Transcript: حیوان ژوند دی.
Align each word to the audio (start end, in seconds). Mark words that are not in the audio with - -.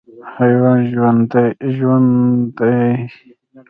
حیوان 0.37 0.79
ژوند 1.71 2.13
دی. 2.57 2.81